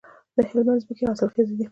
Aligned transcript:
د 0.35 0.37
هلمند 0.49 0.81
ځمکې 0.83 1.03
حاصلخیزه 1.09 1.53
دي 1.57 1.65